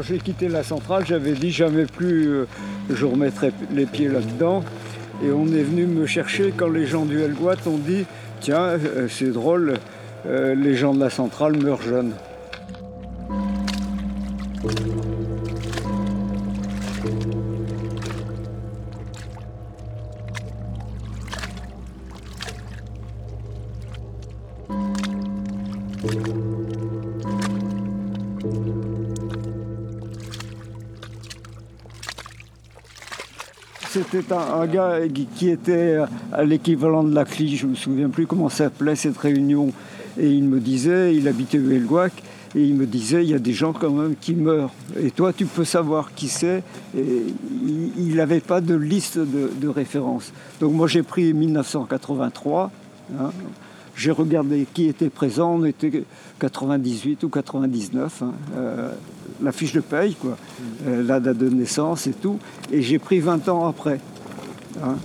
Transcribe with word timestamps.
Quand 0.00 0.06
j'ai 0.06 0.18
quitté 0.18 0.48
la 0.48 0.62
centrale, 0.62 1.04
j'avais 1.06 1.32
dit 1.32 1.50
jamais 1.50 1.84
plus 1.84 2.28
euh, 2.28 2.46
je 2.88 3.04
remettrai 3.04 3.52
les 3.70 3.84
pieds 3.84 4.08
là-dedans. 4.08 4.64
Et 5.22 5.30
on 5.30 5.46
est 5.48 5.62
venu 5.62 5.84
me 5.84 6.06
chercher 6.06 6.54
quand 6.56 6.70
les 6.70 6.86
gens 6.86 7.04
du 7.04 7.20
Helgoat 7.20 7.56
ont 7.66 7.76
dit 7.76 8.06
Tiens, 8.40 8.62
euh, 8.62 9.08
c'est 9.10 9.30
drôle, 9.30 9.74
euh, 10.24 10.54
les 10.54 10.74
gens 10.74 10.94
de 10.94 11.00
la 11.00 11.10
centrale 11.10 11.62
meurent 11.62 11.82
jeunes. 11.82 12.14
C'était 34.10 34.32
un, 34.32 34.66
gars 34.66 34.98
qui 35.36 35.50
était 35.50 35.98
à 36.32 36.42
l'équivalent 36.42 37.04
de 37.04 37.14
la 37.14 37.24
CLI, 37.24 37.56
je 37.56 37.66
ne 37.66 37.70
me 37.70 37.76
souviens 37.76 38.08
plus 38.08 38.26
comment 38.26 38.48
s'appelait 38.48 38.96
cette 38.96 39.16
réunion. 39.16 39.72
Et 40.18 40.28
il 40.28 40.42
me 40.42 40.58
disait, 40.58 41.14
il 41.14 41.28
habitait 41.28 41.60
au 41.60 41.70
Helgoac, 41.70 42.12
et 42.56 42.62
il 42.64 42.74
me 42.74 42.86
disait, 42.86 43.22
il 43.22 43.30
y 43.30 43.34
a 43.34 43.38
des 43.38 43.52
gens 43.52 43.72
quand 43.72 43.90
même 43.90 44.16
qui 44.20 44.34
meurent. 44.34 44.72
Et 45.00 45.12
toi, 45.12 45.32
tu 45.32 45.46
peux 45.46 45.64
savoir 45.64 46.12
qui 46.14 46.26
c'est. 46.26 46.64
Il 46.94 48.16
n'avait 48.16 48.40
pas 48.40 48.60
de 48.60 48.74
liste 48.74 49.18
de, 49.18 49.68
référence. 49.68 50.32
Donc 50.60 50.72
moi, 50.72 50.88
j'ai 50.88 51.04
pris 51.04 51.32
1983. 51.32 52.72
J'ai 54.00 54.12
regardé 54.12 54.66
qui 54.72 54.86
était 54.86 55.10
présent, 55.10 55.56
on 55.56 55.64
était 55.66 55.92
98 56.38 57.22
ou 57.24 57.28
99, 57.28 58.22
hein, 58.22 58.32
euh, 58.56 58.94
la 59.42 59.52
fiche 59.52 59.74
de 59.74 59.80
paye, 59.80 60.14
quoi, 60.14 60.38
euh, 60.86 61.02
la 61.02 61.20
date 61.20 61.36
de 61.36 61.50
naissance 61.50 62.06
et 62.06 62.14
tout. 62.14 62.38
Et 62.72 62.80
j'ai 62.80 62.98
pris 62.98 63.20
20 63.20 63.50
ans 63.50 63.68
après. 63.68 64.00
Hein. 64.82 64.96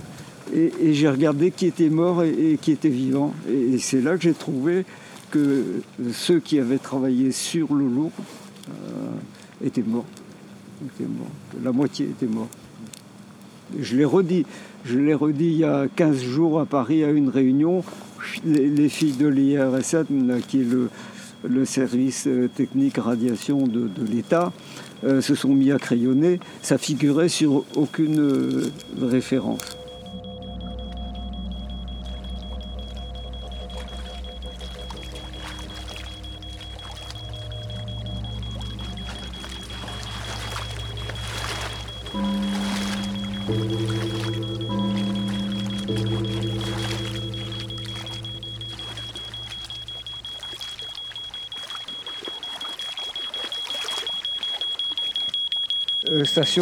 et, 0.54 0.94
j'ai 0.94 1.10
regardé 1.10 1.50
qui 1.50 1.66
était 1.66 1.90
mort 1.90 2.22
et, 2.22 2.58
qui 2.58 2.72
était 2.72 2.88
vivant. 2.88 3.34
Et, 3.50 3.76
c'est 3.76 4.00
là 4.00 4.16
que 4.16 4.22
j'ai 4.22 4.32
trouvé 4.32 4.86
que 5.30 5.82
ceux 6.14 6.40
qui 6.40 6.58
avaient 6.58 6.78
travaillé 6.78 7.32
sur 7.32 7.74
le 7.74 7.84
loup 7.86 8.12
euh, 8.70 9.62
étaient, 9.62 9.84
morts. 9.86 10.06
étaient 10.86 11.04
morts. 11.04 11.28
La 11.62 11.70
moitié 11.70 12.06
était 12.06 12.32
morts. 12.32 12.48
Je 13.78 13.94
l'ai 13.94 14.06
redit. 14.06 14.46
Je 14.86 14.98
l'ai 14.98 15.12
redit 15.12 15.48
il 15.48 15.58
y 15.58 15.64
a 15.64 15.86
15 15.96 16.22
jours 16.22 16.60
à 16.60 16.64
Paris 16.64 17.04
à 17.04 17.10
une 17.10 17.28
réunion 17.28 17.84
les, 18.44 18.88
filles 18.88 19.16
de 19.16 19.26
l'IRSN, 19.26 20.40
qui 20.46 20.60
est 20.60 20.66
le, 21.44 21.64
service 21.64 22.26
euh, 22.26 22.48
technique 22.48 22.98
radiation 22.98 23.66
de, 23.66 23.88
l'État, 24.10 24.52
euh, 25.04 25.20
se 25.20 25.34
sont 25.34 25.54
mis 25.54 25.70
à 25.70 25.78
crayonner. 25.78 26.40
Ça 26.62 26.78
figurait 26.78 27.28
sur 27.28 27.64
aucune 27.76 28.18
euh, 28.18 28.70
référence. 29.00 29.76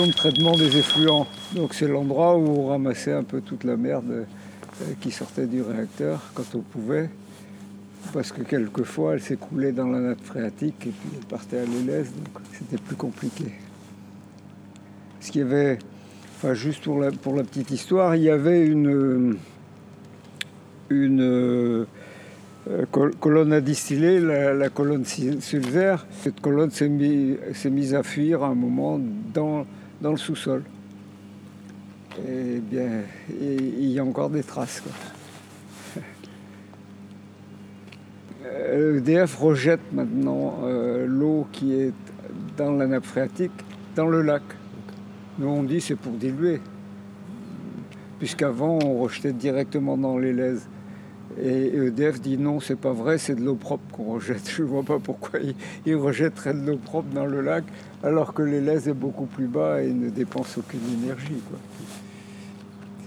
De 0.02 0.12
traitement 0.12 0.56
des 0.56 0.76
effluents. 0.76 1.26
Donc 1.54 1.74
c'est 1.74 1.86
l'endroit 1.86 2.36
où 2.36 2.46
on 2.46 2.66
ramassait 2.66 3.12
un 3.12 3.22
peu 3.22 3.40
toute 3.40 3.64
la 3.64 3.76
merde 3.76 4.10
euh, 4.10 4.84
qui 5.00 5.10
sortait 5.10 5.46
du 5.46 5.62
réacteur 5.62 6.20
quand 6.34 6.54
on 6.54 6.60
pouvait. 6.60 7.08
Parce 8.12 8.32
que 8.32 8.42
quelquefois 8.42 9.14
elle 9.14 9.22
s'écoulait 9.22 9.72
dans 9.72 9.86
la 9.86 10.00
nappe 10.00 10.24
phréatique 10.24 10.86
et 10.86 10.90
puis 10.90 11.08
elle 11.16 11.26
partait 11.26 11.58
à 11.58 11.64
l'élèse, 11.64 12.12
donc 12.12 12.42
c'était 12.52 12.76
plus 12.76 12.96
compliqué. 12.96 13.44
Ce 15.20 15.30
qui 15.30 15.40
avait, 15.40 15.78
enfin 16.36 16.54
juste 16.54 16.84
pour 16.84 16.98
la, 16.98 17.10
pour 17.10 17.34
la 17.34 17.44
petite 17.44 17.70
histoire, 17.70 18.14
il 18.16 18.24
y 18.24 18.30
avait 18.30 18.66
une, 18.66 19.38
une 20.90 21.86
euh, 22.70 22.86
colonne 23.20 23.52
à 23.52 23.60
distiller, 23.60 24.20
la, 24.20 24.68
colonne 24.68 25.04
Sulver. 25.04 25.96
Cette 26.22 26.40
colonne 26.40 26.70
s'est 26.70 26.88
mise 26.88 27.94
à 27.94 28.02
fuir 28.02 28.42
à 28.42 28.48
un 28.48 28.54
moment 28.54 29.00
dans, 29.32 29.66
dans 30.04 30.10
le 30.10 30.18
sous-sol. 30.18 30.62
Et 32.28 32.60
bien, 32.60 33.04
il 33.40 33.86
y 33.86 33.98
a 33.98 34.04
encore 34.04 34.28
des 34.28 34.42
traces. 34.42 34.82
EDF 38.44 39.40
euh, 39.40 39.44
rejette 39.44 39.92
maintenant 39.92 40.60
euh, 40.64 41.06
l'eau 41.06 41.46
qui 41.50 41.72
est 41.72 41.94
dans 42.58 42.72
la 42.72 42.86
nappe 42.86 43.06
phréatique 43.06 43.52
dans 43.96 44.06
le 44.06 44.20
lac. 44.20 44.42
Nous 45.38 45.48
on 45.48 45.62
dit 45.62 45.80
c'est 45.80 45.96
pour 45.96 46.12
diluer, 46.12 46.60
puisqu'avant 48.18 48.78
on 48.84 48.98
rejetait 48.98 49.32
directement 49.32 49.96
dans 49.96 50.18
les 50.18 50.34
laises. 50.34 50.68
Et 51.40 51.74
EDF 51.76 52.20
dit 52.20 52.38
non, 52.38 52.60
c'est 52.60 52.78
pas 52.78 52.92
vrai, 52.92 53.18
c'est 53.18 53.34
de 53.34 53.42
l'eau 53.42 53.56
propre 53.56 53.84
qu'on 53.92 54.14
rejette. 54.14 54.48
Je 54.56 54.62
vois 54.62 54.82
pas 54.82 54.98
pourquoi 54.98 55.40
ils 55.84 55.96
rejetteraient 55.96 56.54
de 56.54 56.70
l'eau 56.70 56.76
propre 56.76 57.08
dans 57.12 57.26
le 57.26 57.40
lac 57.40 57.64
alors 58.02 58.34
que 58.34 58.42
l'Élèse 58.42 58.86
est 58.88 58.94
beaucoup 58.94 59.26
plus 59.26 59.46
bas 59.46 59.82
et 59.82 59.90
ne 59.90 60.10
dépense 60.10 60.58
aucune 60.58 60.80
énergie. 61.02 61.40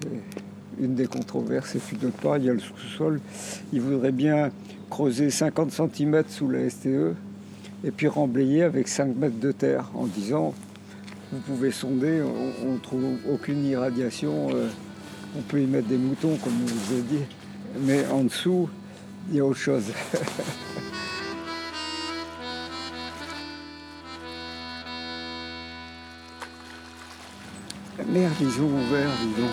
C'est 0.01 0.83
une 0.83 0.95
des 0.95 1.07
controverses. 1.07 1.75
Et 1.75 1.79
puis 1.79 1.97
d'autre 1.97 2.17
part, 2.17 2.37
il 2.37 2.45
y 2.45 2.49
a 2.49 2.53
le 2.53 2.59
sous-sol. 2.59 3.19
Ils 3.71 3.81
voudraient 3.81 4.11
bien 4.11 4.51
creuser 4.89 5.29
50 5.29 5.71
cm 5.71 6.23
sous 6.27 6.49
la 6.49 6.69
STE 6.69 7.13
et 7.83 7.91
puis 7.91 8.07
remblayer 8.07 8.63
avec 8.63 8.87
5 8.87 9.15
mètres 9.15 9.39
de 9.39 9.51
terre 9.51 9.89
en 9.93 10.05
disant 10.05 10.53
vous 11.31 11.39
pouvez 11.39 11.71
sonder, 11.71 12.21
on 12.65 12.73
ne 12.73 12.77
trouve 12.79 13.03
aucune 13.29 13.65
irradiation, 13.65 14.47
euh, 14.53 14.69
on 15.37 15.41
peut 15.41 15.61
y 15.61 15.65
mettre 15.65 15.87
des 15.87 15.97
moutons 15.97 16.37
comme 16.37 16.53
je 16.65 16.73
vous 16.73 16.99
ai 16.99 17.01
dit 17.01 17.23
mais 17.79 18.05
en 18.07 18.23
dessous, 18.23 18.69
il 19.29 19.35
y 19.37 19.39
a 19.39 19.45
autre 19.45 19.59
chose. 19.59 19.85
Merde, 28.07 28.33
ils 28.39 28.61
ont 28.61 28.65
ouvert, 28.65 29.09
disons. 29.21 29.49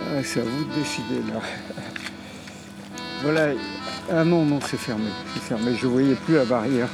Ah, 0.00 0.22
c'est 0.22 0.40
à 0.40 0.44
vous 0.44 0.64
de 0.64 0.74
décider 0.74 1.22
là. 1.32 1.40
voilà. 3.22 3.54
Ah 4.10 4.24
non, 4.24 4.44
non, 4.44 4.60
c'est 4.60 4.76
fermé. 4.76 5.08
C'est 5.34 5.42
fermé. 5.42 5.74
Je 5.74 5.86
ne 5.86 5.92
voyais 5.92 6.14
plus 6.14 6.34
la 6.34 6.44
barrière. 6.44 6.88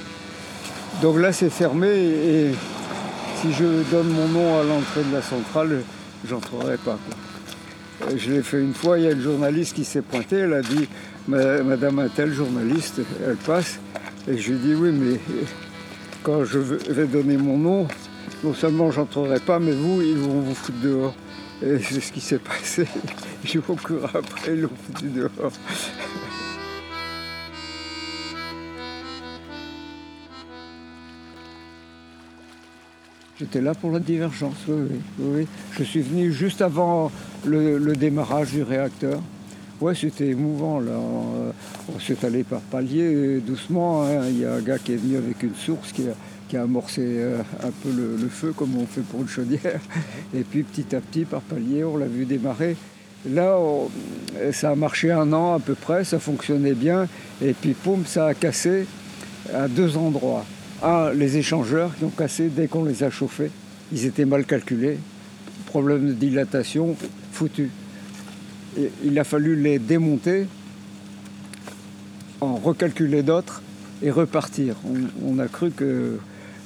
Donc 1.03 1.19
là, 1.19 1.33
c'est 1.33 1.51
fermé 1.51 1.89
et 1.89 2.55
si 3.41 3.53
je 3.53 3.83
donne 3.91 4.09
mon 4.09 4.29
nom 4.29 4.61
à 4.61 4.63
l'entrée 4.63 5.03
de 5.03 5.13
la 5.13 5.23
centrale, 5.23 5.83
j'entrerai 6.25 6.77
pas. 6.77 6.99
Je 8.17 8.33
l'ai 8.33 8.43
fait 8.43 8.61
une 8.61 8.75
fois, 8.75 8.99
il 8.99 9.05
y 9.05 9.09
a 9.09 9.13
une 9.13 9.21
journaliste 9.21 9.75
qui 9.75 9.85
s'est 9.85 10.03
pointée, 10.03 10.37
elle 10.37 10.55
a 10.55 10.63
dit 10.63 10.89
Madame 11.29 11.99
un 12.01 12.09
tel 12.09 12.33
journaliste, 12.33 13.01
elle 13.27 13.37
passe. 13.37 13.79
Et 14.29 14.39
je 14.39 14.53
lui 14.53 14.59
dis 14.59 14.75
oui, 14.75 14.91
mais 14.93 15.19
quand 16.23 16.45
je 16.45 16.59
vais 16.59 17.07
donner 17.07 17.37
mon 17.37 17.59
nom, 17.59 17.89
non 18.45 18.55
seulement 18.55 18.91
j'entrerai 18.91 19.41
pas, 19.41 19.59
mais 19.59 19.73
vous, 19.73 20.03
ils 20.03 20.17
vont 20.17 20.41
vous 20.41 20.55
foutre 20.55 20.79
dehors. 20.83 21.15
Et 21.65 21.79
c'est 21.79 22.01
ce 22.01 22.13
qui 22.13 22.21
s'est 22.21 22.39
passé. 22.39 22.87
J'ai 23.45 23.61
cours 23.61 23.77
après, 24.15 24.55
ils 24.55 24.63
l'ont 24.63 24.71
foutu 24.87 25.09
dehors. 25.09 25.53
J'étais 33.41 33.63
là 33.63 33.75
pour 33.75 33.91
la 33.91 33.99
divergence, 33.99 34.57
oui, 34.69 35.01
oui, 35.19 35.47
Je 35.79 35.85
suis 35.85 36.03
venu 36.03 36.31
juste 36.33 36.61
avant 36.61 37.11
le, 37.47 37.97
démarrage 37.97 38.53
du 38.53 38.63
réacteur. 38.63 39.23
Ouais, 39.81 39.95
c'était 39.95 40.29
émouvant, 40.29 40.81
là. 40.81 40.93
On 40.93 41.99
s'est 41.99 42.25
allé 42.27 42.45
par 42.45 42.61
palier, 42.61 43.39
doucement. 43.39 44.03
Hein. 44.03 44.29
Il 44.29 44.41
y 44.41 44.45
a 44.45 44.53
un 44.53 44.61
gars 44.61 44.79
qui 44.79 44.93
est 44.93 44.97
venu 44.97 45.17
avec 45.17 45.43
une 45.43 45.55
source 45.55 45.93
qui 45.93 46.05
a, 46.57 46.63
amorcé 46.63 47.01
euh, 47.03 47.39
un 47.63 47.71
peu 47.83 47.89
le, 47.91 48.29
feu, 48.29 48.53
comme 48.55 48.77
on 48.77 48.85
fait 48.85 49.01
pour 49.01 49.23
une 49.23 49.29
chaudière. 49.29 49.81
Et 50.35 50.43
puis, 50.43 50.63
petit 50.63 50.95
à 50.95 51.01
petit, 51.01 51.25
par 51.25 51.41
palier, 51.41 51.85
on 51.85 51.97
l'a 51.97 52.07
vu 52.07 52.27
démarrer. 52.27 52.77
Là, 53.27 53.59
ça 54.53 54.73
a 54.73 54.75
marché 54.75 55.11
un 55.11 55.33
an 55.33 55.55
à 55.55 55.59
peu 55.59 55.75
près, 55.75 56.05
ça 56.05 56.19
fonctionnait 56.19 56.75
bien. 56.75 57.09
Et 57.41 57.55
puis, 57.55 57.73
poum, 57.73 58.05
ça 58.05 58.27
a 58.27 58.35
cassé 58.35 58.87
à 59.55 59.69
deux 59.69 59.97
endroits. 59.97 60.45
Un, 60.83 61.13
les 61.13 61.37
échangeurs 61.37 61.95
qui 61.97 62.05
ont 62.05 62.11
cassé 62.11 62.49
dès 62.49 62.67
qu'on 62.67 62.85
les 62.85 63.03
a 63.03 63.11
chauffés. 63.11 63.51
Ils 63.93 64.07
étaient 64.07 64.25
mal 64.25 64.45
calculés. 64.45 64.99
Problème 65.67 66.09
de 66.09 66.13
dilatation, 66.13 66.97
foutu. 67.33 67.71
il 69.05 69.19
a 69.19 69.25
fallu 69.25 69.57
les 69.57 69.79
démonter, 69.79 70.47
en 72.41 72.57
recalculer 72.57 73.23
d'autres 73.23 73.63
et 74.03 74.11
repartir. 74.11 74.77
On, 75.25 75.39
a 75.39 75.47
cru 75.47 75.71
que 75.71 76.19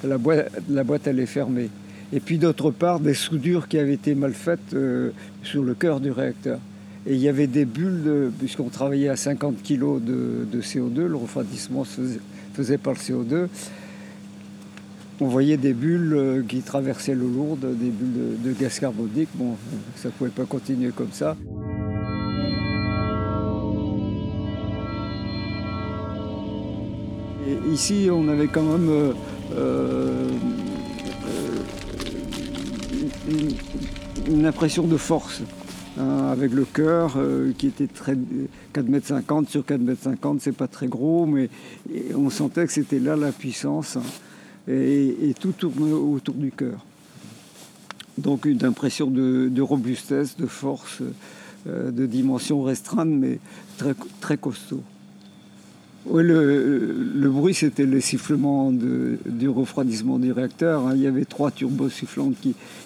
la 0.03 0.19
boîte, 0.19 0.51
la 0.69 0.83
boîte 0.83 1.07
allait 1.07 1.27
fermer. 1.27 1.71
Et 2.13 2.21
puis 2.21 2.39
d'autre 2.39 2.71
part, 2.71 3.01
des 3.01 3.15
soudures 3.15 3.69
qui 3.69 3.79
avaient 3.79 3.95
été 3.95 4.15
mal 4.15 4.33
faites 4.33 4.75
euh, 4.75 5.11
sur 5.43 5.63
le 5.63 5.75
cœur 5.75 6.01
du 6.01 6.11
réacteur. 6.11 6.59
Et 7.07 7.15
il 7.15 7.21
y 7.21 7.29
avait 7.29 7.47
des 7.47 7.65
bulles, 7.65 8.33
puisqu'on 8.39 8.69
travaillait 8.69 9.09
à 9.09 9.17
50 9.17 9.63
kg 9.63 10.03
de, 10.03 10.61
CO2, 10.61 11.07
le 11.07 11.17
refroidissement 11.17 11.85
se 11.85 12.01
faisait, 12.55 12.79
par 12.79 12.95
le 12.95 12.99
CO2. 12.99 13.47
On 15.19 15.29
voyait 15.29 15.57
des 15.57 15.73
bulles 15.73 16.13
euh, 16.15 16.43
qui 16.47 16.61
traversaient 16.61 17.15
l'eau 17.15 17.29
lourde, 17.29 17.61
des 17.79 17.89
bulles 17.89 18.39
de, 18.43 18.53
gaz 18.53 18.79
carbonique. 18.79 19.31
Bon, 19.35 19.57
ça 19.97 20.09
ne 20.09 20.13
pouvait 20.13 20.31
pas 20.31 20.45
continuer 20.45 20.91
comme 20.91 21.13
ça. 21.13 21.37
ici, 27.73 28.09
on 28.11 28.29
avait 28.29 28.49
quand 28.49 28.63
même 28.63 28.89
euh, 28.89 29.13
euh, 29.55 30.31
une, 34.29 34.47
impression 34.47 34.87
de 34.87 34.97
force. 34.97 35.43
Hein, 35.99 36.29
avec 36.31 36.53
le 36.53 36.65
cœur 36.65 37.17
qui 37.57 37.69
était 37.69 37.87
très 37.87 38.15
4,50 38.75 39.39
m 39.39 39.47
sur 39.49 39.63
4,50 39.63 40.31
m, 40.31 40.39
c'est 40.41 40.53
pas 40.53 40.69
très 40.69 40.89
gros, 40.89 41.25
mais 41.25 41.49
on 42.15 42.29
sentait 42.29 42.67
que 42.67 42.73
c'était 42.73 42.99
là 42.99 43.17
la 43.17 43.33
puissance 43.33 43.97
hein, 43.97 44.03
et, 44.69 45.35
tout 45.39 45.53
tournait 45.53 45.93
autour 45.93 46.35
du 46.35 46.51
cœur. 46.51 46.85
Donc 48.19 48.47
une 48.47 48.65
impression 48.65 49.11
de, 49.11 49.61
robustesse, 49.61 50.37
de 50.37 50.47
force, 50.47 51.03
de 51.67 52.07
dimension 52.07 52.63
restreinte, 52.63 53.11
mais 53.11 53.39
très, 53.77 53.95
très 54.21 54.37
costaud. 54.39 54.83
Oui, 56.09 56.23
le, 56.23 57.29
bruit, 57.31 57.53
c'était 57.53 57.85
le 57.85 58.01
sifflement 58.01 58.71
du 58.71 59.49
refroidissement 59.49 60.21
du 60.21 60.31
réacteur. 60.31 60.87
Hein. 60.87 60.93
Il 60.95 61.03
y 61.03 61.07
avait 61.07 61.25
trois 61.25 61.51
turbos 61.51 61.89
sifflantes 61.89 62.37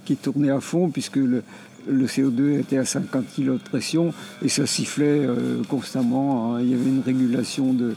qui, 0.05 0.17
tournaient 0.17 0.51
à 0.51 0.61
fond, 0.61 0.89
puisque 0.89 1.17
le, 1.17 1.43
CO2 1.91 2.61
était 2.61 2.79
à 2.79 2.87
50 2.87 3.25
kg 3.37 3.53
de 3.53 3.59
pression 3.59 4.15
et 4.43 4.49
ça 4.49 4.67
sifflait 4.67 5.27
euh, 5.27 5.63
constamment. 5.69 6.55
Hein. 6.55 6.63
Il 6.63 6.71
y 6.71 6.75
avait 6.75 6.89
une 6.89 7.03
régulation 7.05 7.75
de, 7.75 7.95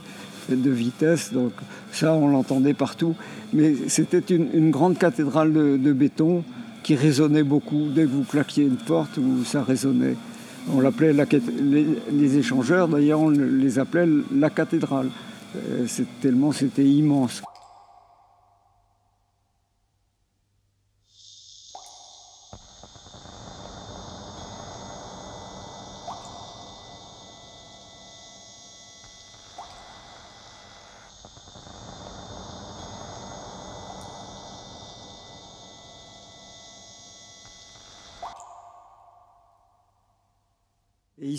vitesse, 0.50 1.32
donc 1.32 1.52
ça, 1.92 2.12
on 2.14 2.28
l'entendait 2.28 2.74
partout. 2.74 3.14
Mais 3.52 3.74
c'était 3.88 4.34
une, 4.34 4.70
grande 4.70 4.98
cathédrale 4.98 5.52
de, 5.52 5.92
béton 5.92 6.44
qui 6.82 6.94
résonnait 6.94 7.42
beaucoup. 7.42 7.88
Dès 7.94 8.02
que 8.02 8.08
vous 8.08 8.24
claquiez 8.24 8.64
une 8.64 8.76
porte, 8.76 9.18
ça 9.44 9.62
résonnait. 9.62 10.16
On 10.72 10.80
l'appelait 10.80 11.14
les, 12.10 12.38
échangeurs, 12.38 12.88
d'ailleurs 12.88 13.20
on 13.20 13.28
les 13.28 13.78
appelait 13.78 14.08
la 14.34 14.48
cathédrale, 14.48 15.08
euh, 15.56 15.86
tellement 16.22 16.52
c'était 16.52 16.84
immense. 16.84 17.42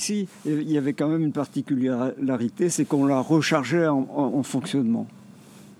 Ici, 0.05 0.27
il 0.45 0.71
y 0.71 0.77
avait 0.77 0.93
quand 0.93 1.07
même 1.07 1.23
une 1.23 1.31
particularité, 1.31 2.69
c'est 2.69 2.85
qu'on 2.85 3.05
la 3.05 3.19
rechargeait 3.19 3.87
en, 3.87 4.43
fonctionnement. 4.43 5.07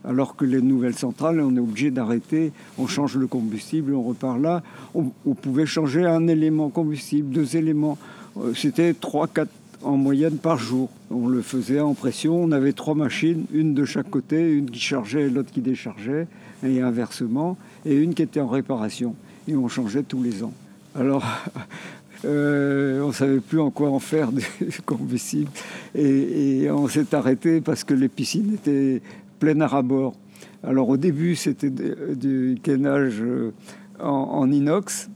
Alors 0.04 0.36
que 0.36 0.46
les 0.46 0.62
nouvelles 0.62 0.96
centrales, 0.96 1.40
on 1.42 1.56
est 1.56 1.60
obligé 1.60 1.92
d'arrêter, 1.92 2.52
on 2.78 2.88
change 2.88 3.16
le 3.18 3.28
combustible, 3.28 3.94
on 3.94 4.04
repart 4.04 4.40
là. 4.40 4.64
On, 4.94 5.34
pouvait 5.34 5.66
changer 5.66 6.06
un 6.06 6.28
élément 6.28 6.70
combustible, 6.70 7.30
deux 7.34 7.56
éléments. 7.56 7.98
Euh, 8.38 8.54
c'était 8.54 8.94
trois, 8.94 9.28
quatre 9.28 9.52
en 9.84 9.98
moyenne 9.98 10.38
par 10.38 10.58
jour. 10.58 10.90
On 11.10 11.28
le 11.28 11.42
faisait 11.42 11.80
en 11.80 11.94
pression, 11.94 12.36
on 12.36 12.52
avait 12.52 12.74
trois 12.74 12.96
machines, 12.96 13.46
une 13.52 13.74
de 13.74 13.86
chaque 13.86 14.10
côté, 14.10 14.52
une 14.52 14.70
qui 14.70 14.80
chargeait 14.80 15.30
l'autre 15.30 15.52
qui 15.52 15.62
déchargeait, 15.62 16.28
et 16.64 16.82
inversement, 16.82 17.58
et 17.86 17.96
une 17.96 18.14
qui 18.14 18.24
était 18.24 18.40
en 18.40 18.48
réparation. 18.48 19.16
Et 19.48 19.56
on 19.56 19.68
changeait 19.68 20.04
tous 20.04 20.22
les 20.22 20.44
ans. 20.44 20.54
Alors, 20.96 21.24
Euh, 22.26 23.02
on 23.02 23.10
ne 23.10 23.14
savait 23.14 23.40
plus 23.40 23.60
en 23.60 23.70
quoi 23.70 23.90
en 23.90 24.00
faire 24.00 24.32
du 24.32 24.46
combustible. 24.86 25.52
Et, 25.94 26.70
on 26.72 26.88
s'est 26.88 27.14
arrêté 27.14 27.62
parce 27.62 27.84
que 27.84 27.94
les 27.94 28.10
piscines 28.10 28.54
étaient 28.56 29.02
pleines 29.40 29.62
à 29.62 29.68
rabord. 29.68 30.16
Alors 30.64 30.90
au 30.90 30.98
début, 30.98 31.36
c'était 31.36 31.70
du 31.70 32.58
cainage 32.64 33.22
euh, 33.22 33.52
en, 34.00 34.50
inox. 34.52 35.10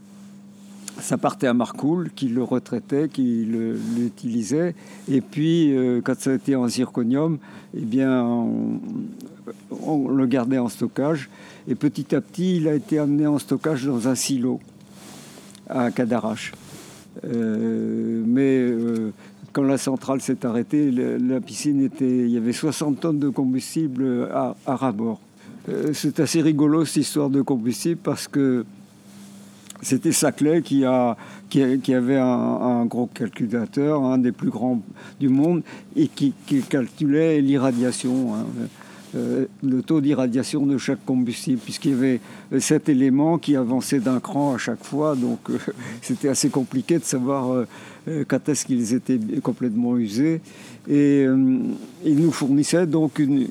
Ça 1.00 1.18
partait 1.18 1.48
à 1.48 1.54
Marcoule, 1.54 2.12
qui 2.14 2.28
le 2.28 2.44
retraitait, 2.44 3.08
qui 3.08 3.48
l'utilisait. 3.98 4.76
Et 5.10 5.22
puis, 5.22 5.76
euh, 5.76 6.02
quand 6.04 6.20
ça 6.20 6.34
été 6.34 6.56
en 6.56 6.68
zirconium, 6.68 7.38
eh 7.74 7.86
bien, 7.86 8.22
on, 8.22 8.80
on, 9.82 10.10
le 10.10 10.26
gardait 10.28 10.58
en 10.58 10.68
stockage. 10.68 11.30
Et 11.68 11.76
petit 11.76 12.14
à 12.14 12.22
petit, 12.22 12.58
il 12.58 12.68
a 12.68 12.76
été 12.76 13.00
amené 13.00 13.26
en 13.28 13.40
stockage 13.40 13.86
dans 13.86 14.08
un 14.10 14.16
silo 14.16 14.60
à 15.70 15.90
Cadarache. 15.90 16.52
Euh, 17.26 18.24
mais 18.26 18.60
euh, 18.60 19.12
quand 19.52 19.64
la 19.64 19.78
centrale 19.78 20.22
s'est 20.22 20.46
arrêtée, 20.46 20.92
la, 20.92 21.42
piscine 21.42 21.82
était. 21.82 22.06
Il 22.06 22.30
y 22.30 22.38
avait 22.38 22.54
60 22.54 23.00
tonnes 23.00 23.20
de 23.20 23.30
combustible 23.30 24.30
à, 24.34 24.56
à 24.66 24.76
rabord. 24.76 25.20
Euh, 25.68 25.92
c'est 25.94 26.20
assez 26.20 26.42
rigolo 26.42 26.86
cette 26.86 27.04
histoire 27.04 27.30
de 27.30 27.42
combustible 27.42 28.00
parce 28.02 28.28
que 28.28 28.66
c'était 29.82 30.12
Saclay 30.12 30.62
qui, 30.62 30.84
a, 30.84 31.16
qui, 31.50 31.94
avait 31.94 32.18
un, 32.18 32.86
gros 32.86 33.08
calculateur, 33.08 34.04
un 34.04 34.18
des 34.18 34.32
plus 34.32 34.50
grands 34.50 34.82
du 35.20 35.30
monde, 35.30 35.64
et 35.96 36.08
qui, 36.08 36.34
calculait 36.70 37.40
l'irradiation. 37.42 38.36
Hein. 38.36 38.46
Euh, 39.16 39.46
le 39.64 39.82
taux 39.82 40.02
d'irradiation 40.02 40.68
de 40.68 40.78
chaque 40.78 41.04
combustible, 41.04 41.60
puisqu'il 41.60 41.92
y 41.92 41.94
avait 41.96 42.20
sept 42.60 42.90
éléments 42.90 43.40
qui 43.40 43.56
avançaient 43.56 44.00
d'un 44.00 44.20
cran 44.20 44.54
à 44.54 44.60
chaque 44.60 44.84
fois, 44.84 45.16
donc 45.16 45.40
euh, 45.50 45.58
c'était 46.04 46.30
assez 46.30 46.50
compliqué 46.50 47.00
de 47.00 47.04
savoir 47.04 47.52
euh, 48.08 48.24
quand 48.28 48.48
est-ce 48.50 48.66
qu'ils 48.66 48.94
étaient 48.94 49.20
complètement 49.42 49.98
usés. 49.98 50.42
Et 50.88 51.24
il 52.04 52.16
nous 52.16 52.32
fournissait 52.32 52.88
donc 52.88 53.20
une, 53.20 53.48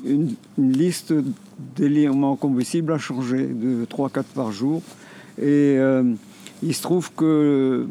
une 0.57 0.71
liste 0.73 1.13
d'éléments 1.77 2.35
combustibles 2.35 2.91
à 2.91 2.97
changer 2.97 3.47
de 3.47 3.85
3-4 3.85 4.23
par 4.35 4.51
jour. 4.51 4.81
Et 5.41 5.77
il 6.61 6.73
se 6.73 6.81
trouve 6.81 7.13
que 7.13 7.87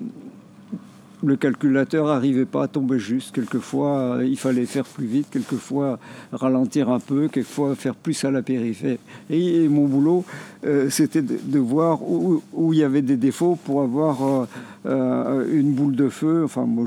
le 1.24 1.36
calculateur 1.36 2.06
n'arrivait 2.06 2.44
pas 2.44 2.64
à 2.64 2.68
tomber 2.68 2.98
juste. 2.98 3.34
Quelquefois, 3.34 4.18
il 4.22 4.38
fallait 4.38 4.66
faire 4.66 4.84
plus 4.84 5.06
vite, 5.06 5.28
quelquefois 5.30 5.98
ralentir 6.32 6.90
un 6.90 7.00
peu, 7.00 7.28
quelquefois 7.28 7.74
faire 7.74 7.94
plus 7.94 8.24
à 8.24 8.30
la 8.30 8.42
périphérie. 8.42 8.98
Et, 9.30 9.68
mon 9.68 9.86
boulot, 9.86 10.24
euh, 10.64 10.90
c'était 10.90 11.22
de, 11.22 11.58
voir 11.58 12.02
où, 12.02 12.42
il 12.72 12.78
y 12.78 12.84
avait 12.84 13.02
des 13.02 13.16
défauts 13.16 13.58
pour 13.64 13.82
avoir 13.82 14.22
euh, 14.22 14.46
euh, 14.86 15.58
une 15.58 15.72
boule 15.72 15.96
de 15.96 16.08
feu. 16.08 16.42
Enfin, 16.44 16.64
moi, 16.64 16.86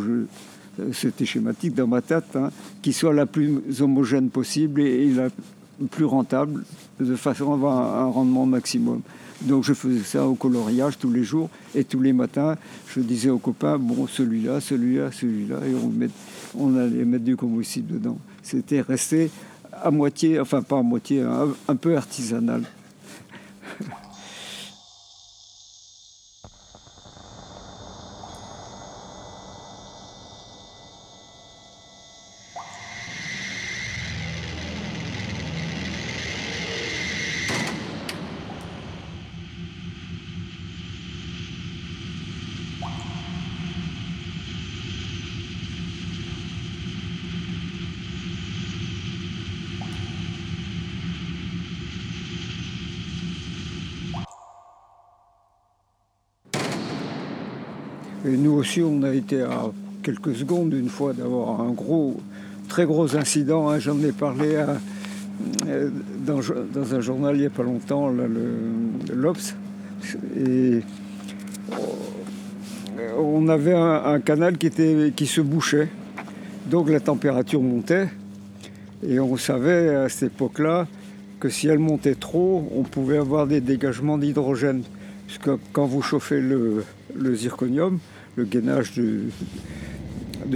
c'était 0.94 1.26
schématique 1.26 1.76
dans 1.76 1.88
ma 1.88 2.02
tête, 2.02 2.36
hein, 2.36 2.50
qui 2.82 2.94
soit 2.94 3.14
la 3.14 3.26
plus 3.26 3.82
homogène 3.82 4.30
possible 4.30 4.82
et, 4.82 5.08
et 5.08 5.14
la 5.14 5.30
plus 5.88 6.06
rentable, 6.06 6.64
de 7.00 7.16
façon 7.16 7.52
à 7.52 7.54
avoir 7.56 8.00
un 8.02 8.06
rendement 8.06 8.46
maximum. 8.46 9.02
Donc 9.42 9.64
je 9.64 9.74
faisais 9.74 10.04
ça 10.04 10.26
au 10.28 10.36
coloriage 10.36 10.98
tous 10.98 11.12
les 11.12 11.24
jours 11.24 11.50
et 11.74 11.84
tous 11.84 12.00
les 12.00 12.14
matins, 12.14 12.56
je 12.88 13.00
disais 13.00 13.30
aux 13.30 13.40
copains, 13.40 13.78
bon, 13.80 14.06
celui-là, 14.08 14.62
celui-là, 14.62 15.12
celui-là, 15.12 15.58
et 15.66 15.74
on, 15.74 15.92
on, 16.60 16.78
allait 16.78 17.06
mettre 17.06 17.24
du 17.24 17.36
combustible 17.36 17.96
dedans. 17.96 18.18
C'était 18.44 18.82
resté 18.82 19.32
à 19.72 19.90
moitié, 19.90 20.40
enfin 20.40 20.62
pas 20.62 20.78
à 20.78 20.84
moitié, 20.84 21.24
un 21.68 21.76
peu 21.76 21.98
artisanal. 21.98 22.64
Et 58.26 58.38
nous 58.38 58.52
aussi, 58.52 58.82
on 58.82 59.02
a 59.04 59.14
été 59.14 59.42
à 59.42 59.64
quelques 60.04 60.36
secondes 60.36 60.74
une 60.74 60.90
fois 60.90 61.14
d'avoir 61.14 61.62
un 61.62 61.72
gros, 61.72 62.20
très 62.68 62.86
gros 62.86 63.16
incident. 63.16 63.70
Hein. 63.70 63.80
J'en 63.80 64.00
ai 64.04 64.12
parlé 64.12 64.64
euh, 65.68 65.90
dans, 66.26 66.40
un 66.94 67.02
journal 67.02 67.36
il 67.36 67.40
n'y 67.40 67.46
a 67.46 67.50
pas 67.50 67.64
longtemps, 67.64 68.12
l'Obs. 69.12 69.56
Et 70.38 70.82
on 73.18 73.48
avait 73.50 73.74
un, 73.74 74.20
canal 74.20 74.58
qui, 74.58 74.68
était, 74.68 75.14
qui 75.16 75.26
se 75.26 75.42
bouchait. 75.42 75.90
Donc 76.68 76.90
la 76.90 77.00
température 77.00 77.62
montait. 77.62 78.08
Et 79.08 79.20
on 79.20 79.36
savait 79.36 79.96
à 79.96 80.10
cette 80.10 80.34
époque-là 80.34 80.88
que 81.40 81.50
si 81.50 81.68
elle 81.68 81.80
montait 81.80 82.14
trop, 82.14 82.70
on 82.76 82.84
pouvait 82.84 83.18
avoir 83.18 83.48
des 83.48 83.62
dégagements 83.62 84.20
d'hydrogène. 84.20 84.84
Puisque 85.32 85.58
quand 85.72 85.86
vous 85.86 86.02
chauffez 86.02 86.42
le, 86.42 86.84
zirconium, 87.34 88.00
le 88.36 88.44
gainage 88.44 88.92
de, 88.96 89.30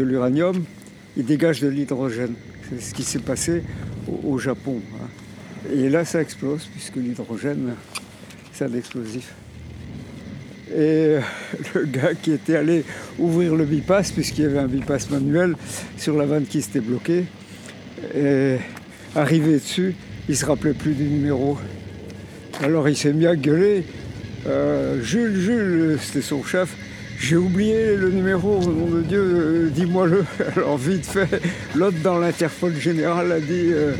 l'uranium, 0.02 0.66
il 1.16 1.24
dégage 1.24 1.62
de 1.62 1.70
l'hydrogène. 1.70 2.34
C'est 2.70 2.82
ce 2.82 2.94
qui 2.94 3.04
s'est 3.04 3.20
passé 3.20 3.64
au, 4.26 4.38
Japon. 4.38 4.82
Hein. 4.96 5.08
Et 5.74 5.88
là, 5.88 6.04
ça 6.04 6.22
explose, 6.22 6.66
puisque 6.66 6.98
l'hydrogène, 6.98 7.76
c'est 8.52 8.66
un 8.66 8.74
explosif. 8.74 9.34
Et 10.76 11.20
le 11.74 11.86
gars 11.86 12.14
qui 12.14 12.34
était 12.34 12.58
allé 12.58 12.84
ouvrir 13.18 13.56
le 13.56 13.64
bypass, 13.64 14.12
puisqu'il 14.12 14.42
y 14.44 14.48
avait 14.48 14.60
un 14.60 14.68
bypass 14.68 15.10
manuel 15.10 15.56
sur 15.98 16.18
la 16.18 16.26
vanne 16.26 16.44
qui 16.44 16.62
s'était 16.62 16.82
bloquée, 16.82 17.24
est 18.14 18.60
arrivé 19.16 19.54
dessus, 19.54 19.96
il 20.28 20.36
se 20.36 20.46
rappelait 20.46 20.74
plus 20.74 20.96
du 20.96 21.06
numéro. 21.06 21.58
Alors 22.62 22.90
il 22.90 22.98
s'est 22.98 23.14
mis 23.14 23.26
à 23.26 23.38
gueuler. 23.38 23.86
Euh, 24.48 25.02
Jules, 25.02 25.40
Jules, 25.40 25.98
c'était 26.02 26.22
son 26.22 26.44
chef. 26.44 26.70
J'ai 27.18 27.38
oublié 27.38 27.96
le 27.96 28.10
numéro, 28.10 28.60
au 28.60 28.66
nom 28.66 28.88
de 28.88 29.02
Dieu, 29.02 29.22
euh, 29.22 29.70
dis-moi-le. 29.70 30.26
Alors 30.56 30.78
vite 30.78 31.06
fait, 31.06 31.42
l'autre 31.76 31.98
dans 32.04 32.20
l'interphone 32.20 32.76
général 32.76 33.32
a 33.32 33.40
dit 33.40 33.72
euh, 33.72 33.94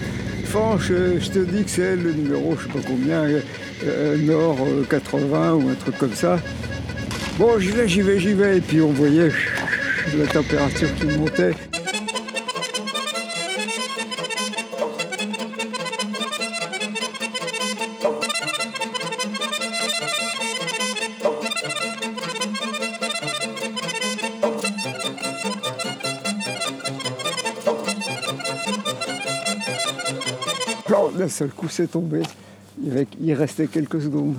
Fanche, 0.44 0.90
je 0.90 1.30
te 1.30 1.40
dis 1.40 1.64
que 1.64 1.70
c'est 1.70 1.96
le 1.96 2.12
numéro, 2.12 2.56
je 2.58 2.68
sais 2.68 2.74
pas 2.74 2.88
combien, 2.88 3.24
Nord 4.20 4.58
80 4.90 5.54
ou 5.54 5.70
un 5.70 5.76
truc 5.76 5.98
comme 5.98 6.14
ça. 6.14 6.40
Bon, 7.40 7.60
j'y 7.60 7.72
vais, 7.72 7.88
j'y 7.88 8.02
vais, 8.02 8.20
j'y 8.20 8.34
vais. 8.34 8.58
Et 8.58 8.62
puis 8.62 8.82
on 8.82 8.92
voyait 8.92 9.32
la 10.18 10.28
température 10.28 10.94
qui 10.96 11.06
montait. 11.06 11.54
D'un 31.16 31.30
seul 31.30 31.50
coup, 31.50 31.68
c'est 31.70 31.88
tombé. 31.88 32.22
Il 33.22 33.34
restait 33.34 33.68
quelques 33.68 34.02
secondes. 34.02 34.36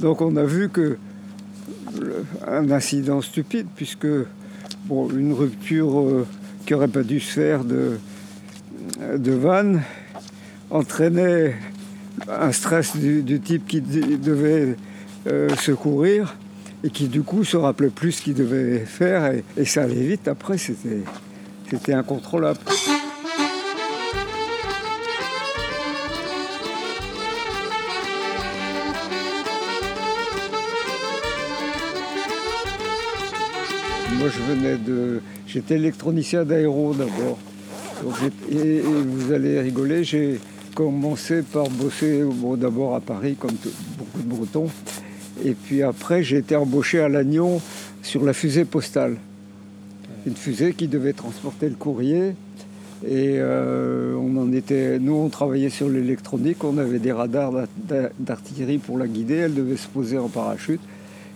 Donc 0.00 0.20
on 0.20 0.36
a 0.36 0.44
vu 0.44 0.68
que 0.68 0.98
un 2.46 2.70
incident 2.70 3.20
stupide, 3.22 3.66
puisque 3.74 4.06
bon, 4.84 5.08
une 5.10 5.32
rupture 5.32 6.00
euh, 6.00 6.26
qui 6.64 6.72
n'aurait 6.72 6.88
pas 6.88 7.02
dû 7.02 7.20
se 7.20 7.32
faire 7.32 7.64
de, 7.64 7.98
de 9.16 9.32
vanne 9.32 9.82
entraînait 10.70 11.54
un 12.28 12.52
stress 12.52 12.96
du, 12.96 13.40
type 13.40 13.66
qui 13.66 13.80
devait 13.80 14.76
euh, 15.26 15.48
secourir 15.56 16.36
et 16.84 16.90
qui 16.90 17.08
du 17.08 17.22
coup 17.22 17.44
se 17.44 17.56
rappelait 17.56 17.88
plus 17.88 18.12
ce 18.12 18.22
qu'il 18.22 18.34
devait 18.34 18.80
faire 18.80 19.32
et, 19.32 19.44
et 19.56 19.64
ça 19.64 19.82
allait 19.82 20.06
vite 20.06 20.28
après 20.28 20.58
c'était 20.58 21.94
incontrôlable. 21.94 22.58
Moi, 34.14 34.28
je 34.28 34.52
venais 34.52 34.76
de. 34.76 35.20
J'étais 35.46 35.74
électronicien 35.74 36.44
d'aéro 36.44 36.94
d'abord. 36.94 37.38
Et, 38.50 38.80
vous 38.80 39.32
allez 39.32 39.60
rigoler, 39.60 40.04
j'ai 40.04 40.38
commencé 40.74 41.42
par 41.42 41.68
bosser 41.68 42.22
d'abord 42.56 42.94
à 42.94 43.00
Paris, 43.00 43.36
comme 43.38 43.56
beaucoup 43.98 44.20
de 44.22 44.28
Bretons. 44.28 44.70
Et 45.44 45.52
puis 45.52 45.82
après, 45.82 46.22
j'ai 46.22 46.38
été 46.38 46.54
embauché 46.56 47.00
à 47.00 47.08
Lannion 47.08 47.60
sur 48.02 48.24
la 48.24 48.32
fusée 48.32 48.64
postale. 48.64 49.16
Une 50.26 50.36
fusée 50.36 50.72
qui 50.72 50.88
devait 50.88 51.12
transporter 51.12 51.68
le 51.68 51.74
courrier. 51.74 52.34
Et 53.04 53.36
euh, 53.38 54.14
on 54.14 54.36
en 54.38 54.52
était, 54.52 54.98
nous, 54.98 55.14
on 55.14 55.28
travaillait 55.28 55.70
sur 55.70 55.88
l'électronique. 55.88 56.64
On 56.64 56.78
avait 56.78 56.98
des 56.98 57.12
radars 57.12 57.52
d'artillerie 58.18 58.78
pour 58.78 58.98
la 58.98 59.06
guider. 59.06 59.34
Elle 59.36 59.54
devait 59.54 59.76
se 59.76 59.88
poser 59.88 60.18
en 60.18 60.28
parachute. 60.28 60.80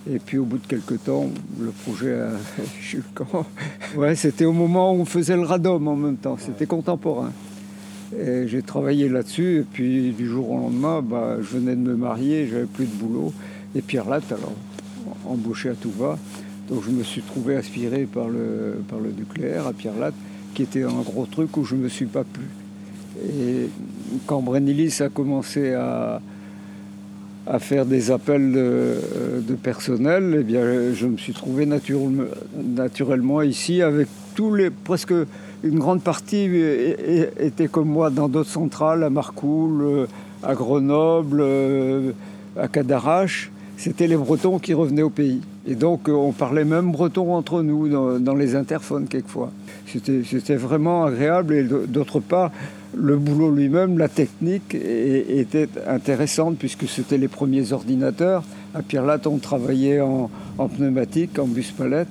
Et 0.09 0.17
puis 0.17 0.37
au 0.37 0.45
bout 0.45 0.57
de 0.57 0.65
quelques 0.65 1.03
temps, 1.03 1.29
le 1.59 1.69
projet 1.69 2.13
a 2.13 2.31
eu 2.93 2.97
le 2.97 3.03
camp. 3.13 3.45
Ouais, 3.95 4.15
c'était 4.15 4.45
au 4.45 4.53
moment 4.53 4.93
où 4.93 5.01
on 5.01 5.05
faisait 5.05 5.35
le 5.35 5.43
radom 5.43 5.87
en 5.87 5.95
même 5.95 6.17
temps, 6.17 6.37
c'était 6.39 6.65
contemporain. 6.65 7.31
Et 8.19 8.47
j'ai 8.47 8.61
travaillé 8.61 9.07
là-dessus, 9.07 9.59
et 9.59 9.63
puis 9.63 10.11
du 10.11 10.27
jour 10.27 10.51
au 10.51 10.57
lendemain, 10.57 11.01
bah, 11.01 11.37
je 11.39 11.57
venais 11.57 11.75
de 11.75 11.81
me 11.81 11.95
marier, 11.95 12.47
j'avais 12.47 12.65
plus 12.65 12.85
de 12.85 12.93
boulot. 12.93 13.31
Et 13.73 13.81
Pierre 13.81 14.09
Latte, 14.09 14.31
alors, 14.31 14.53
embauché 15.25 15.69
à 15.69 15.75
tout 15.75 15.91
va. 15.91 16.17
Donc 16.67 16.83
je 16.83 16.89
me 16.89 17.03
suis 17.03 17.21
trouvé 17.21 17.55
aspiré 17.55 18.05
par 18.05 18.27
le, 18.27 18.81
par 18.89 18.99
le 18.99 19.11
nucléaire 19.11 19.67
à 19.67 19.73
Pierre 19.73 19.97
Latte, 19.97 20.15
qui 20.53 20.63
était 20.63 20.83
un 20.83 21.01
gros 21.01 21.25
truc 21.25 21.55
où 21.57 21.63
je 21.63 21.75
ne 21.75 21.81
me 21.81 21.89
suis 21.89 22.05
pas 22.05 22.23
plu. 22.23 22.45
Et 23.23 23.69
quand 24.25 24.41
Brennilis 24.41 25.01
a 25.01 25.09
commencé 25.09 25.73
à, 25.73 26.21
à 27.47 27.59
faire 27.59 27.85
des 27.85 28.11
appels 28.11 28.51
de, 28.51 29.55
personnel, 29.61 30.37
eh 30.39 30.43
bien, 30.43 30.93
je 30.93 31.07
me 31.07 31.17
suis 31.17 31.33
trouvé 31.33 31.65
naturellement 31.65 33.41
ici 33.41 33.81
avec 33.81 34.07
tous 34.35 34.53
les 34.53 34.69
presque 34.69 35.13
une 35.63 35.79
grande 35.79 36.01
partie 36.01 36.49
était 37.39 37.67
comme 37.67 37.87
moi 37.87 38.09
dans 38.09 38.27
d'autres 38.27 38.49
centrales, 38.49 39.03
à 39.03 39.09
Marcoule, 39.09 40.07
à 40.43 40.55
Grenoble, 40.55 41.43
à 42.57 42.67
Cadarache. 42.67 43.51
C'était 43.77 44.07
les 44.07 44.15
Bretons 44.17 44.59
qui 44.59 44.73
revenaient 44.73 45.01
au 45.01 45.09
pays. 45.09 45.41
Et 45.67 45.75
donc 45.75 46.07
on 46.07 46.31
parlait 46.31 46.65
même 46.65 46.91
breton 46.91 47.35
entre 47.35 47.61
nous 47.61 47.89
dans, 47.89 48.19
dans 48.19 48.35
les 48.35 48.55
interphones 48.55 49.07
quelquefois. 49.07 49.51
C'était 49.85 50.55
vraiment 50.55 51.05
agréable 51.05 51.53
et 51.53 51.63
d'autre 51.63 52.19
part, 52.19 52.51
le 52.95 53.17
boulot 53.17 53.51
lui-même, 53.51 53.97
la 53.97 54.09
technique 54.09 54.75
était 54.75 55.69
intéressante 55.87 56.57
puisque 56.57 56.87
c'était 56.87 57.17
les 57.17 57.27
premiers 57.27 57.71
ordinateurs. 57.71 58.43
À 58.73 58.81
Pierre-Latte, 58.81 59.27
on 59.27 59.37
travaillait 59.37 60.01
en, 60.01 60.29
pneumatique, 60.75 61.39
en 61.39 61.47
bus 61.47 61.71
palette. 61.71 62.07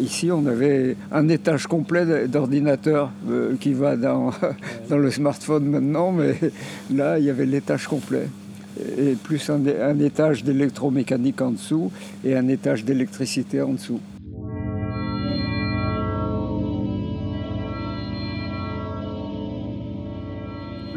Ici, 0.00 0.30
on 0.32 0.46
avait 0.46 0.96
un 1.12 1.28
étage 1.28 1.66
complet 1.66 2.26
d'ordinateurs 2.26 3.12
euh, 3.30 3.54
qui 3.60 3.74
va 3.74 3.96
dans, 3.96 4.32
dans, 4.88 4.98
le 4.98 5.10
smartphone 5.10 5.66
maintenant, 5.66 6.10
mais 6.10 6.34
là, 6.92 7.18
il 7.18 7.26
y 7.26 7.30
avait 7.30 7.46
l'étage 7.46 7.86
complet. 7.86 8.28
Et 8.98 9.12
plus 9.12 9.48
un, 9.50 9.60
un 9.82 9.98
étage 10.00 10.42
d'électromécanique 10.42 11.40
en 11.40 11.52
dessous 11.52 11.92
et 12.24 12.34
un 12.34 12.48
étage 12.48 12.84
d'électricité 12.84 13.62
en 13.62 13.74
dessous. 13.74 14.00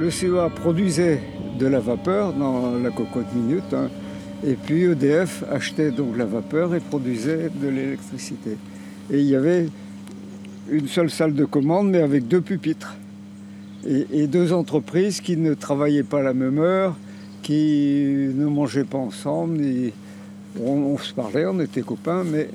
Le 0.08 0.12
CEA 0.12 0.50
produisait 0.50 1.20
de 1.60 1.68
la 1.68 1.82
vapeur 1.82 2.32
dans 2.32 2.80
la 2.82 2.92
cocotte 2.92 3.26
minute, 3.36 3.74
hein, 3.74 3.90
et 4.42 4.54
puis 4.54 4.84
EDF 4.84 5.44
achetait 5.52 5.92
donc 5.92 6.16
la 6.16 6.24
vapeur 6.24 6.74
et 6.76 6.80
produisait 6.80 7.50
de 7.54 7.68
l'électricité. 7.68 8.52
Et 9.12 9.20
il 9.20 9.26
y 9.26 9.36
avait 9.36 9.66
une 10.72 10.88
seule 10.88 11.10
salle 11.10 11.34
de 11.34 11.44
commande, 11.44 11.90
mais 11.90 12.00
avec 12.00 12.26
deux 12.26 12.40
pupitres. 12.40 12.96
Et, 13.86 14.28
deux 14.28 14.54
entreprises 14.54 15.20
qui 15.20 15.36
ne 15.36 15.54
travaillaient 15.54 16.04
pas 16.04 16.20
à 16.20 16.24
la 16.24 16.34
même 16.34 16.60
heure, 16.60 16.96
qui 17.42 18.30
ne 18.34 18.46
mangeaient 18.46 18.86
pas 18.86 19.00
ensemble. 19.00 19.60
on, 20.64 20.98
se 20.98 21.14
parlait, 21.14 21.46
on 21.48 21.60
était 21.60 21.82
copains, 21.82 22.24
mais 22.24 22.48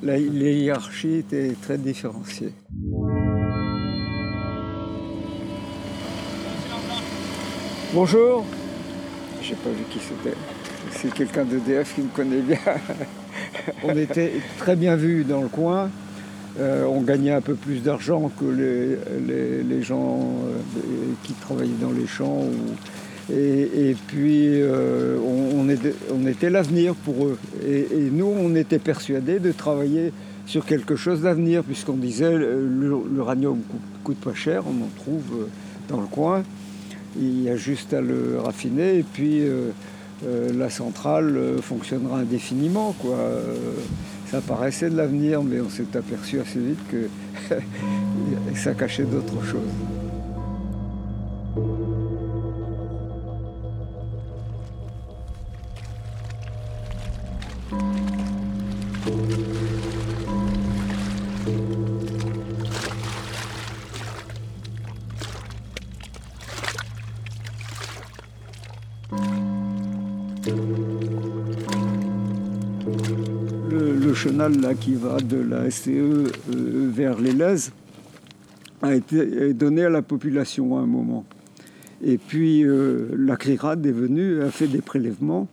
la, 0.00 0.16
les 0.16 0.60
hiérarchies 0.60 1.16
étaient 1.16 1.56
très 1.60 1.76
différenciées. 1.76 2.52
Bonjour. 7.94 8.44
J'ai 9.40 9.54
pas 9.54 9.70
vu 9.70 9.82
qui 9.90 9.98
c'était. 9.98 10.36
C'est 10.90 11.10
quelqu'un 11.10 11.44
d'EDF 11.44 11.94
qui 11.94 12.02
me 12.02 12.08
connaît 12.08 12.42
bien. 12.42 12.58
on 13.82 13.96
était 13.96 14.32
très 14.58 14.76
bien 14.76 14.94
vus 14.94 15.24
dans 15.24 15.40
le 15.40 15.48
coin. 15.48 15.88
Euh, 16.60 16.84
on 16.84 17.00
gagnait 17.00 17.32
un 17.32 17.40
peu 17.40 17.54
plus 17.54 17.82
d'argent 17.82 18.30
que 18.38 18.44
les, 18.44 19.82
gens 19.82 20.20
euh, 20.20 20.58
qui 21.22 21.32
travaillaient 21.32 21.80
dans 21.80 21.92
les 21.92 22.06
champs. 22.06 22.42
et, 23.32 23.96
puis 24.06 24.60
euh, 24.60 25.18
on, 25.18 26.26
était, 26.26 26.50
l'avenir 26.50 26.94
pour 26.94 27.24
eux. 27.24 27.38
Et, 27.66 28.10
nous, 28.12 28.26
on 28.26 28.54
était 28.54 28.78
persuadés 28.78 29.38
de 29.38 29.50
travailler 29.50 30.12
sur 30.44 30.66
quelque 30.66 30.94
chose 30.94 31.22
d'avenir, 31.22 31.64
puisqu'on 31.64 31.96
disait 31.96 32.36
l'uranium 32.36 33.60
coûte, 33.62 33.80
coûte 34.04 34.18
pas 34.18 34.34
cher, 34.34 34.64
on 34.66 34.84
en 34.84 34.90
trouve 34.94 35.48
dans 35.88 36.02
le 36.02 36.06
coin. 36.06 36.42
Il 37.16 37.42
y 37.42 37.48
a 37.48 37.56
juste 37.56 37.94
à 37.94 38.00
le 38.00 38.38
raffiner 38.38 38.98
et 38.98 39.02
puis 39.02 39.40
euh, 39.42 39.70
euh, 40.24 40.52
la 40.52 40.70
centrale 40.70 41.38
fonctionnera 41.62 42.18
indéfiniment. 42.18 42.94
Ça 44.30 44.40
paraissait 44.40 44.90
de 44.90 44.96
l'avenir, 44.96 45.42
mais 45.42 45.60
on 45.60 45.70
s'est 45.70 45.96
aperçu 45.96 46.38
assez 46.38 46.58
vite 46.58 46.80
que 46.90 47.08
ça 48.54 48.74
cachait 48.74 49.04
d'autres 49.04 49.42
choses. 49.44 49.97
Chenal 74.18 74.60
là, 74.60 74.74
qui 74.74 74.94
va 74.94 75.18
de 75.20 75.36
la 75.36 75.70
SCE 75.70 75.88
euh, 75.88 76.32
vers 76.92 77.20
les 77.20 77.36
a 78.82 78.94
été 78.94 79.54
donné 79.54 79.84
à 79.84 79.90
la 79.90 80.02
population 80.02 80.76
à 80.76 80.80
un 80.80 80.86
moment. 80.86 81.24
Et 82.02 82.18
puis 82.18 82.64
euh, 82.64 83.08
la 83.16 83.36
CRIRAD 83.36 83.86
est 83.86 83.92
venue, 83.92 84.42
a 84.42 84.50
fait 84.50 84.66
des 84.66 84.80
prélèvements 84.80 85.46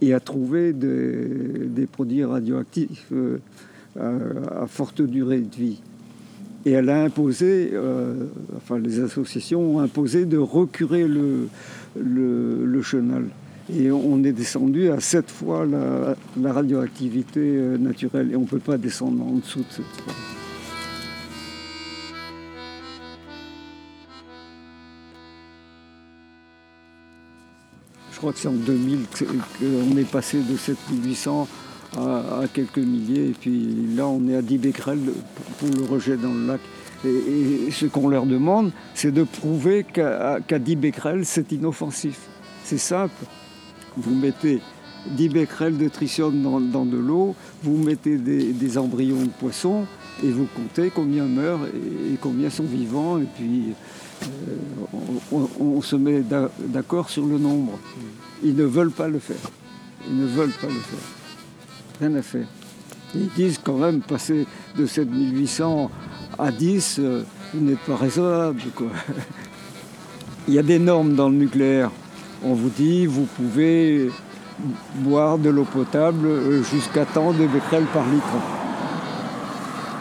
et 0.00 0.12
a 0.12 0.18
trouvé 0.18 0.72
des, 0.72 1.86
produits 1.90 2.24
radioactifs 2.24 3.06
euh, 3.12 3.38
à, 3.98 4.66
forte 4.66 5.00
durée 5.02 5.40
de 5.40 5.54
vie. 5.54 5.80
Et 6.66 6.72
elle 6.72 6.90
a 6.90 7.02
imposé, 7.02 7.72
enfin 8.56 8.78
les 8.78 9.00
associations 9.00 9.76
ont 9.76 9.80
imposé 9.80 10.24
de 10.24 10.38
recurer 10.38 11.06
le, 11.06 11.48
le 11.94 12.82
chenal. 12.82 13.26
Et 13.72 13.90
on 13.90 14.22
est 14.22 14.32
descendu 14.32 14.90
à 14.90 15.00
sept 15.00 15.30
fois 15.30 15.64
la, 15.64 16.52
radioactivité 16.52 17.40
euh, 17.40 17.78
naturelle. 17.78 18.30
Et 18.32 18.36
on 18.36 18.42
ne 18.42 18.46
peut 18.46 18.58
pas 18.58 18.76
descendre 18.76 19.24
en 19.24 19.32
dessous 19.32 19.60
de 19.60 19.64
cette 19.70 19.84
fois. 19.84 20.12
Je 28.12 28.18
crois 28.18 28.32
que 28.32 28.38
c'est 28.38 28.48
en 28.48 28.52
2000 28.52 29.00
qu'on 29.58 29.96
est 29.96 30.10
passé 30.10 30.40
de 30.40 30.56
7800 30.56 31.48
à, 31.96 32.40
à, 32.40 32.48
quelques 32.52 32.78
milliers. 32.78 33.30
Et 33.30 33.34
puis 33.38 33.86
là, 33.96 34.06
on 34.06 34.28
est 34.28 34.36
à 34.36 34.42
10 34.42 34.58
becquerels 34.58 35.00
pour 35.58 35.68
le 35.68 35.84
rejet 35.84 36.16
dans 36.16 36.32
le 36.32 36.46
lac. 36.46 36.60
Et, 37.06 37.70
ce 37.70 37.86
qu'on 37.86 38.08
leur 38.08 38.26
demande, 38.26 38.72
c'est 38.94 39.12
de 39.12 39.24
prouver 39.24 39.84
qu'à 39.84 40.40
10 40.40 40.76
becquerels, 40.76 41.24
c'est 41.24 41.52
inoffensif. 41.52 42.20
C'est 42.62 42.78
simple 42.78 43.24
vous 43.96 44.14
mettez 44.14 44.60
10 45.06 45.28
becquerels 45.28 45.76
de 45.76 45.88
tritium 45.88 46.70
dans, 46.70 46.84
de 46.84 46.96
l'eau, 46.96 47.34
vous 47.62 47.76
mettez 47.76 48.16
des, 48.16 48.78
embryons 48.78 49.22
de 49.22 49.30
poissons 49.30 49.86
et 50.22 50.30
vous 50.30 50.46
comptez 50.54 50.90
combien 50.90 51.24
meurent 51.24 51.66
et, 51.66 52.16
combien 52.20 52.50
sont 52.50 52.64
vivants. 52.64 53.18
Et 53.18 53.26
puis 53.36 53.74
euh, 54.22 55.36
on, 55.60 55.80
se 55.82 55.96
met 55.96 56.22
d'accord 56.68 57.10
sur 57.10 57.26
le 57.26 57.38
nombre. 57.38 57.78
Ils 58.42 58.54
ne 58.54 58.64
veulent 58.64 58.90
pas 58.90 59.08
le 59.08 59.18
faire. 59.18 59.36
Ils 60.08 60.16
ne 60.16 60.26
veulent 60.26 60.52
pas 60.60 60.68
le 60.68 60.72
faire. 60.72 62.00
Rien 62.00 62.14
à 62.14 62.22
faire. 62.22 62.46
Ils 63.14 63.28
disent 63.36 63.60
quand 63.62 63.78
même 63.78 64.00
passer 64.00 64.46
de 64.76 64.86
7800 64.86 65.90
à 66.38 66.50
10, 66.50 66.96
euh, 66.98 67.22
n'est 67.54 67.76
pas 67.76 67.96
raisonnable. 67.96 68.60
Il 70.48 70.54
y 70.54 70.58
a 70.58 70.62
des 70.62 70.78
normes 70.78 71.14
dans 71.14 71.28
le 71.28 71.36
nucléaire 71.36 71.90
on 72.42 72.54
vous 72.54 72.70
dit 72.70 73.06
vous 73.06 73.26
pouvez 73.36 74.10
boire 74.96 75.38
de 75.38 75.50
l'eau 75.50 75.64
potable 75.64 76.26
euh, 76.26 76.62
jusqu'à 76.62 77.04
tant 77.04 77.32
de 77.32 77.46
becquerels 77.46 77.86
par 77.92 78.04
litre. 78.06 78.24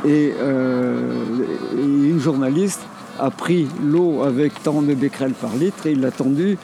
Euh, 0.06 1.14
et, 1.78 1.84
une 1.86 2.20
journaliste 2.20 2.82
a 3.20 3.30
pris 3.32 3.68
l'eau 3.82 4.24
avec 4.24 4.62
tant 4.64 4.82
de 4.82 4.94
becquerels 4.94 5.34
par 5.34 5.56
litre 5.56 5.88
et 5.88 5.92
il 5.92 6.02
l'a 6.02 6.12
tendu 6.12 6.58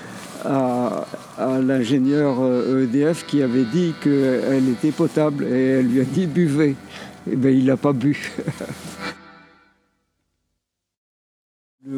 à, 0.45 1.05
l'ingénieur 1.61 2.37
EDF 2.81 3.23
euh, 3.23 3.25
e 3.25 3.27
qui 3.27 3.41
avait 3.41 3.65
dit 3.65 3.93
qu'elle 4.01 4.69
était 4.69 4.91
potable 4.91 5.45
et 5.45 5.79
elle 5.79 5.87
lui 5.87 6.01
a 6.01 6.05
dit 6.05 6.27
buvez. 6.27 6.69
Et 7.27 7.33
eh 7.33 7.35
bien 7.35 7.51
il 7.51 7.65
n'a 7.65 7.77
pas 7.77 7.93
bu. 7.93 8.31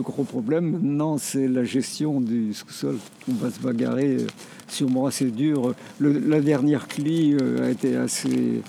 Le 0.02 0.04
gros 0.04 0.24
problème 0.24 0.72
maintenant, 0.72 1.20
c'est 1.20 1.48
la 1.48 1.64
gestion 1.64 2.22
du 2.22 2.56
sous-sol. 2.56 2.98
On 3.30 3.36
va 3.36 3.52
se 3.52 3.60
bagarrer 3.60 4.16
euh, 4.16 4.28
sûrement 4.68 5.06
assez 5.06 5.30
dur. 5.30 5.76
la 6.00 6.42
dernière 6.42 6.88
cli 6.88 7.38
euh, 7.40 7.68
a 7.68 7.70
été 7.70 7.96
assez, 7.98 8.64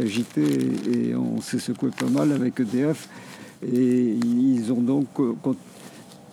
agitée 0.00 0.70
et 0.92 1.16
on 1.16 1.40
s'est 1.40 1.58
secoué 1.58 1.90
pas 1.90 2.06
mal 2.06 2.30
avec 2.30 2.60
EDF. 2.60 3.08
Et 3.66 4.10
ils 4.12 4.72
ont 4.72 4.80
donc 4.80 5.08
euh, 5.18 5.34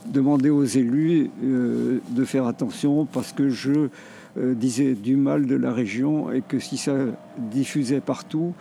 demandé 0.06 0.52
aux 0.52 0.64
élus 0.64 1.32
de 1.42 2.26
faire 2.26 2.46
attention 2.46 3.08
parce 3.12 3.34
que 3.34 3.50
je 3.50 3.90
disais 4.36 4.94
du 4.94 5.16
mal 5.16 5.48
de 5.48 5.56
la 5.56 5.74
région 5.74 6.32
et 6.32 6.44
que 6.48 6.60
si 6.60 6.78
ça 6.78 6.94
diffusait 7.40 8.02
partout, 8.02 8.54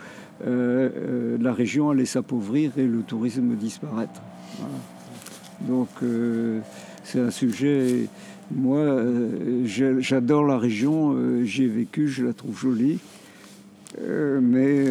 la 0.43 1.53
région 1.53 1.91
allait 1.91 2.05
s'appauvrir 2.05 2.71
et 2.77 2.87
le 2.87 3.03
tourisme 3.03 3.55
disparaître. 3.55 4.23
Donc 5.61 5.89
euh, 6.03 6.59
c'est 7.03 7.19
un 7.19 7.31
sujet. 7.31 8.07
Moi, 8.51 8.79
euh, 8.79 9.65
j'adore 9.99 10.45
la 10.45 10.57
région, 10.57 11.13
euh, 11.13 11.43
j'y 11.43 11.63
ai 11.63 11.67
vécu, 11.67 12.07
je 12.07 12.25
la 12.25 12.33
trouve 12.33 12.57
jolie. 12.57 12.99
mais 13.99 14.85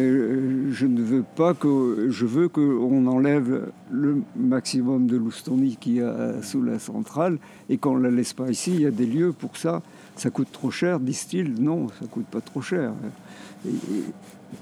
je 0.71 0.85
ne 0.85 1.01
veux 1.01 1.23
pas 1.35 1.53
que. 1.53 2.07
Je 2.09 2.25
veux 2.25 2.49
qu'on 2.49 3.07
enlève 3.07 3.71
le 3.91 4.21
maximum 4.35 5.07
de 5.07 5.17
l'oustonie 5.17 5.77
qu'il 5.79 5.95
y 5.95 6.01
a 6.01 6.41
sous 6.43 6.61
la 6.61 6.77
centrale 6.79 7.37
et 7.69 7.77
qu'on 7.77 7.97
ne 7.97 8.03
la 8.03 8.11
laisse 8.11 8.33
pas 8.33 8.49
ici. 8.49 8.71
Il 8.75 8.81
y 8.81 8.85
a 8.85 8.91
des 8.91 9.05
lieux 9.05 9.31
pour 9.31 9.57
ça. 9.57 9.81
Ça 10.15 10.29
coûte 10.29 10.51
trop 10.51 10.71
cher, 10.71 10.99
disent-ils. 10.99 11.53
Non, 11.61 11.87
ça 11.99 12.05
coûte 12.07 12.25
pas 12.25 12.41
trop 12.41 12.61
cher. 12.61 12.91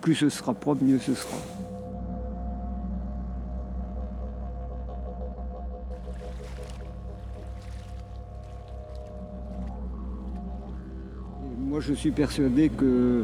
plus 0.02 0.16
ce 0.16 0.30
sera 0.30 0.54
propre, 0.54 0.84
mieux 0.84 1.00
ce 1.00 1.16
sera. 1.16 1.38
Je 11.88 11.94
suis 11.94 12.12
persuadé 12.12 12.70
que 12.70 13.24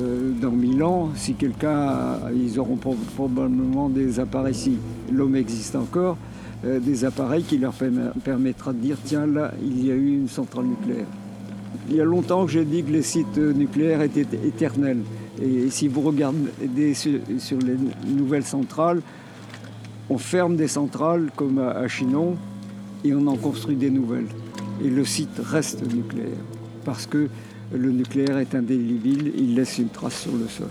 euh, 0.00 0.32
dans 0.40 0.50
mille 0.50 0.82
ans, 0.82 1.10
si 1.14 1.34
quelqu'un, 1.34 2.18
ils 2.34 2.58
auront 2.58 2.78
probablement 3.16 3.88
des 3.88 4.20
appareils, 4.20 4.54
si 4.54 4.78
l'homme 5.12 5.36
existe 5.36 5.76
encore, 5.76 6.16
euh, 6.64 6.80
des 6.80 7.04
appareils 7.04 7.44
qui 7.44 7.58
leur 7.58 7.74
permettra 8.24 8.72
de 8.72 8.78
dire 8.78 8.96
tiens 9.04 9.26
là, 9.26 9.52
il 9.62 9.84
y 9.86 9.90
a 9.90 9.94
eu 9.94 10.14
une 10.14 10.28
centrale 10.28 10.66
nucléaire. 10.66 11.06
Il 11.88 11.96
y 11.96 12.00
a 12.00 12.04
longtemps 12.04 12.44
que 12.44 12.52
j'ai 12.52 12.64
dit 12.64 12.82
que 12.82 12.90
les 12.90 13.02
sites 13.02 13.38
nucléaires 13.38 14.02
étaient 14.02 14.26
éternels. 14.44 15.00
Et 15.40 15.70
si 15.70 15.88
vous 15.88 16.00
regardez 16.02 16.94
sur, 16.94 17.12
les 17.12 17.76
nouvelles 18.12 18.44
centrales, 18.44 19.00
on 20.10 20.18
ferme 20.18 20.56
des 20.56 20.68
centrales 20.68 21.30
comme 21.36 21.58
à 21.58 21.86
Chinon 21.88 22.36
et 23.04 23.14
on 23.14 23.26
en 23.26 23.36
construit 23.36 23.76
des 23.76 23.90
nouvelles. 23.90 24.26
Et 24.84 24.90
le 24.90 25.04
site 25.04 25.40
reste 25.42 25.82
nucléaire 25.94 26.36
parce 26.84 27.06
que 27.06 27.28
le 27.72 27.90
nucléaire 27.90 28.38
est 28.38 28.54
indélébile, 28.54 29.32
il 29.36 29.54
laisse 29.54 29.78
une 29.78 29.88
trace 29.88 30.22
sur 30.22 30.32
le 30.32 30.48
sol. 30.48 30.68